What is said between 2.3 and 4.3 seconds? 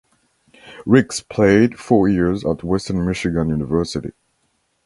at Western Michigan University.